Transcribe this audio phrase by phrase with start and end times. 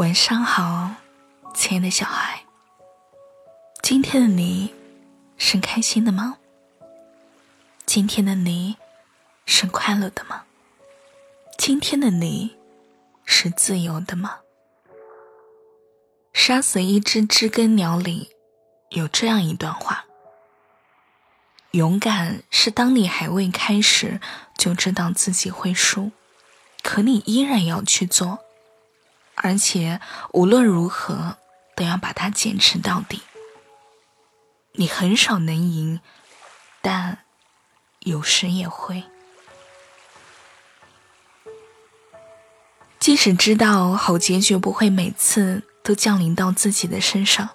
[0.00, 0.94] 晚上好，
[1.52, 2.44] 亲爱的小孩。
[3.82, 4.72] 今天的你
[5.36, 6.38] 是开心的吗？
[7.84, 8.78] 今天的你
[9.44, 10.44] 是快乐的吗？
[11.58, 12.56] 今天的你
[13.26, 14.38] 是自由的吗？
[16.32, 18.30] 杀死一只知更鸟里
[18.88, 20.06] 有这样一段话：
[21.72, 24.18] 勇敢是当你还未开始
[24.56, 26.10] 就知道自己会输，
[26.82, 28.38] 可你依然要去做。
[29.42, 30.00] 而且
[30.32, 31.36] 无论如何
[31.74, 33.22] 都要把它坚持到底。
[34.72, 36.00] 你很少能赢，
[36.80, 37.18] 但
[38.00, 39.04] 有时也会。
[42.98, 47.50] 即使知道好结局不会每次都降临到自己的身上，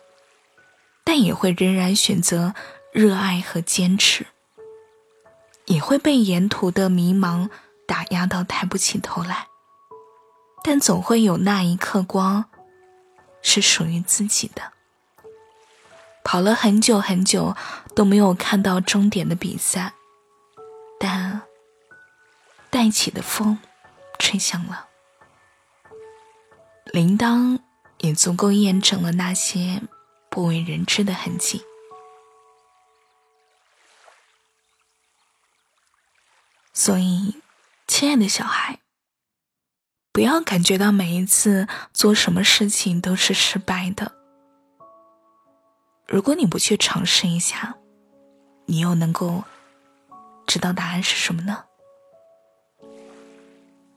[1.04, 2.54] 但也会仍然选择
[2.91, 4.26] 热爱和坚持。
[5.65, 7.49] 也会被沿途的迷茫
[7.88, 9.48] 打压到抬不起头来。
[10.68, 12.46] 但总会有那一刻光，
[13.44, 14.74] 是属于自己的。
[16.24, 17.55] 跑了很久很久
[17.96, 19.93] 都没有看到终点的比赛，
[20.99, 21.43] 但
[22.71, 23.60] 带起的风，
[24.18, 24.88] 吹响了。
[26.86, 27.60] 铃铛
[27.99, 29.84] 也足够验证了那些
[30.32, 31.63] 不为人知的痕迹。
[36.74, 37.40] 所以，
[37.86, 38.80] 亲爱的小孩。
[40.16, 44.13] 不要感觉到每一次做什么事情都是失败的。
[46.08, 47.76] 如果你不去尝试一下，
[48.68, 49.43] 你又能够
[50.48, 51.66] 知道答案是什么呢？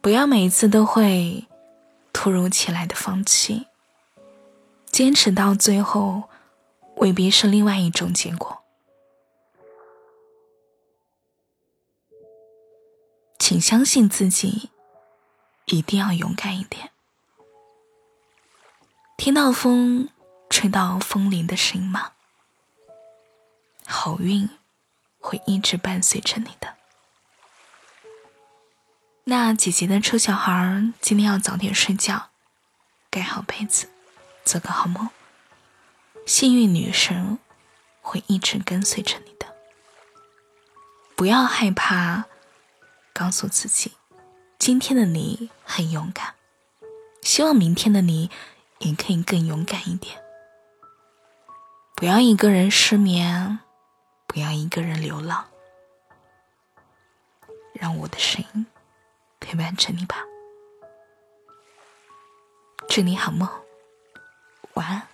[0.00, 1.46] 不要每一次都会
[2.12, 3.68] 突如其来的放弃，
[4.86, 6.24] 坚持到最后
[6.96, 8.64] 未必是另外一种结果。
[13.38, 14.70] 请相信自己。
[15.68, 16.90] 一定要勇敢一点。
[19.16, 20.08] 听到风
[20.48, 22.12] 吹到风铃的声音吗？
[23.86, 24.48] 好运
[25.18, 26.76] 会一直伴随着你的。
[29.24, 32.30] 那姐姐的臭小孩今天要早点睡觉，
[33.10, 33.90] 盖好被子，
[34.44, 35.10] 做个好梦。
[36.24, 37.38] 幸运女神
[38.00, 39.54] 会一直跟随着你的。
[41.14, 42.24] 不要害怕，
[43.12, 43.97] 告诉自己。
[44.68, 46.34] 今天的你很勇敢，
[47.22, 48.30] 希望明天的你
[48.80, 50.22] 也可以更勇敢一点。
[51.96, 53.60] 不要一个人失眠，
[54.26, 55.46] 不要一个人流浪，
[57.72, 58.66] 让我的声音
[59.40, 60.18] 陪伴着你吧。
[62.90, 63.48] 祝你好梦，
[64.74, 65.08] 晚安。